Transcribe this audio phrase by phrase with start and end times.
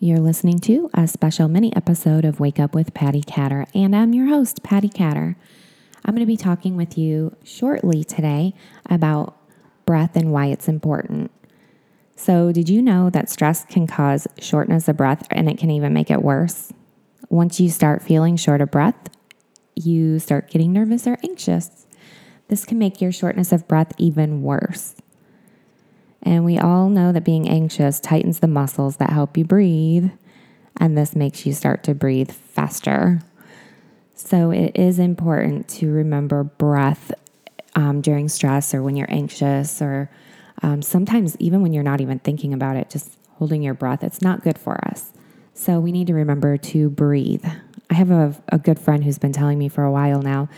[0.00, 4.14] You're listening to a special mini episode of Wake Up with Patty Catter, and I'm
[4.14, 5.34] your host, Patty Catter.
[6.04, 8.54] I'm going to be talking with you shortly today
[8.88, 9.36] about
[9.86, 11.32] breath and why it's important.
[12.14, 15.92] So, did you know that stress can cause shortness of breath and it can even
[15.92, 16.72] make it worse?
[17.28, 19.10] Once you start feeling short of breath,
[19.74, 21.88] you start getting nervous or anxious.
[22.46, 24.94] This can make your shortness of breath even worse.
[26.28, 30.10] And we all know that being anxious tightens the muscles that help you breathe,
[30.78, 33.22] and this makes you start to breathe faster.
[34.14, 37.12] So, it is important to remember breath
[37.74, 40.10] um, during stress or when you're anxious, or
[40.62, 44.04] um, sometimes even when you're not even thinking about it, just holding your breath.
[44.04, 45.14] It's not good for us.
[45.54, 47.46] So, we need to remember to breathe.
[47.88, 50.50] I have a, a good friend who's been telling me for a while now,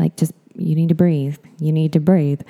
[0.00, 1.38] like, just you need to breathe.
[1.60, 2.40] You need to breathe.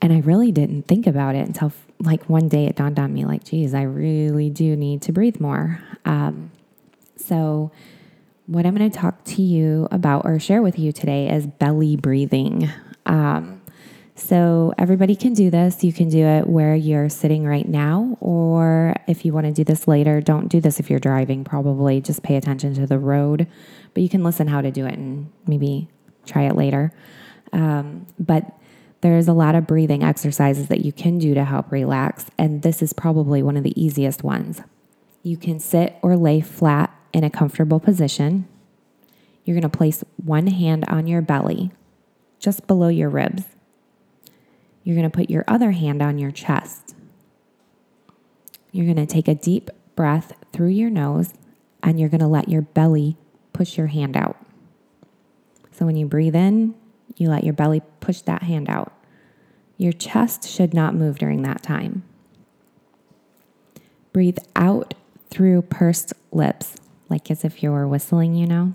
[0.00, 3.24] And I really didn't think about it until like one day it dawned on me
[3.24, 5.80] like, geez, I really do need to breathe more.
[6.04, 6.52] Um,
[7.16, 7.72] so,
[8.46, 11.96] what I'm going to talk to you about or share with you today is belly
[11.96, 12.70] breathing.
[13.04, 13.60] Um,
[14.14, 15.82] so, everybody can do this.
[15.82, 19.64] You can do it where you're sitting right now, or if you want to do
[19.64, 22.00] this later, don't do this if you're driving, probably.
[22.00, 23.48] Just pay attention to the road.
[23.94, 25.88] But you can listen how to do it and maybe
[26.24, 26.92] try it later.
[27.52, 28.58] Um, but
[29.00, 32.82] there's a lot of breathing exercises that you can do to help relax, and this
[32.82, 34.60] is probably one of the easiest ones.
[35.22, 38.48] You can sit or lay flat in a comfortable position.
[39.44, 41.70] You're going to place one hand on your belly,
[42.38, 43.44] just below your ribs.
[44.82, 46.94] You're going to put your other hand on your chest.
[48.72, 51.34] You're going to take a deep breath through your nose,
[51.82, 53.16] and you're going to let your belly
[53.52, 54.36] push your hand out.
[55.72, 56.74] So when you breathe in,
[57.20, 58.92] you let your belly push that hand out.
[59.76, 62.02] Your chest should not move during that time.
[64.12, 64.94] Breathe out
[65.30, 66.76] through pursed lips,
[67.08, 68.74] like as if you were whistling, you know.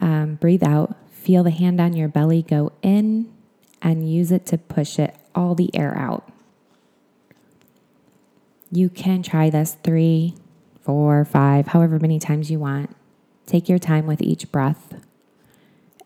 [0.00, 0.96] Um, breathe out.
[1.10, 3.32] Feel the hand on your belly go in
[3.82, 6.28] and use it to push it all the air out.
[8.70, 10.34] You can try this three,
[10.82, 12.94] four, five, however many times you want.
[13.46, 14.94] Take your time with each breath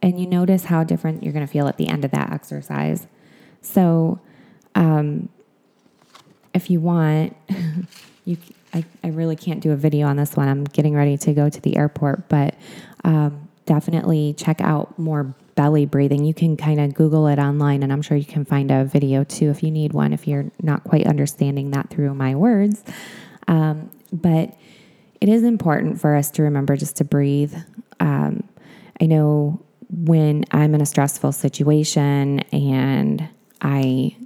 [0.03, 3.07] and you notice how different you're going to feel at the end of that exercise.
[3.63, 4.21] So,
[4.75, 5.29] um,
[6.55, 7.37] if you want,
[8.25, 8.37] you
[8.73, 10.49] I, I really can't do a video on this one.
[10.49, 12.55] I'm getting ready to go to the airport, but
[13.05, 16.25] um, definitely check out more belly breathing.
[16.25, 19.25] You can kind of Google it online, and I'm sure you can find a video
[19.25, 22.83] too if you need one, if you're not quite understanding that through my words.
[23.49, 24.57] Um, but
[25.21, 27.55] it is important for us to remember just to breathe.
[27.99, 28.45] Um,
[29.01, 29.61] I know
[30.05, 33.29] when I'm in a stressful situation and
[33.61, 34.17] I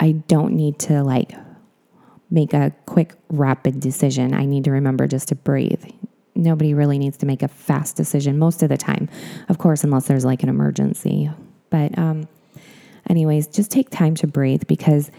[0.00, 1.32] I don't need to like
[2.30, 4.32] make a quick rapid decision.
[4.34, 5.84] I need to remember just to breathe.
[6.34, 9.08] Nobody really needs to make a fast decision most of the time.
[9.48, 11.30] Of course, unless there's like an emergency.
[11.70, 12.28] But um
[13.10, 15.10] anyways, just take time to breathe because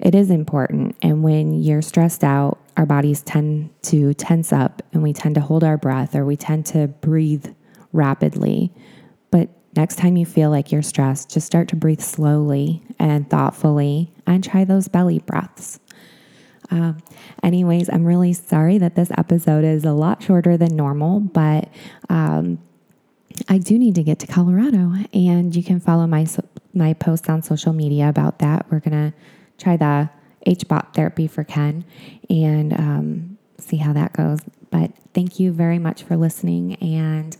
[0.00, 5.02] it is important and when you're stressed out, our bodies tend to tense up and
[5.02, 7.46] we tend to hold our breath or we tend to breathe
[7.96, 8.72] rapidly.
[9.30, 14.12] But next time you feel like you're stressed, just start to breathe slowly and thoughtfully
[14.26, 15.80] and try those belly breaths.
[16.70, 16.98] Um,
[17.42, 21.68] anyways, I'm really sorry that this episode is a lot shorter than normal, but
[22.08, 22.58] um,
[23.48, 26.26] I do need to get to Colorado, and you can follow my
[26.74, 28.66] my posts on social media about that.
[28.70, 29.14] We're gonna
[29.58, 30.10] try the
[30.46, 31.84] HBOT therapy for Ken
[32.28, 34.40] and um, see how that goes.
[34.70, 37.36] But thank you very much for listening, and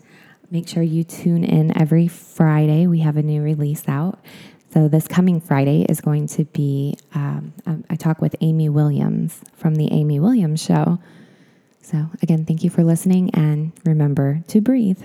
[0.50, 2.86] Make sure you tune in every Friday.
[2.86, 4.18] We have a new release out.
[4.72, 9.40] So, this coming Friday is going to be, um, um, I talk with Amy Williams
[9.54, 10.98] from The Amy Williams Show.
[11.80, 15.02] So, again, thank you for listening and remember to breathe.